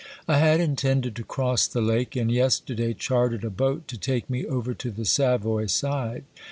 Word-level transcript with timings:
I 0.27 0.39
had 0.39 0.59
intended 0.59 1.15
to 1.17 1.23
cross 1.23 1.67
the 1.67 1.79
lake, 1.79 2.15
and 2.15 2.31
yesterday 2.31 2.95
chartered 2.95 3.43
a 3.43 3.51
boat 3.51 3.87
to 3.89 3.99
take 3.99 4.31
me 4.31 4.47
over 4.47 4.73
to 4.73 4.89
the 4.89 5.05
Savoy 5.05 5.67
side. 5.67 6.23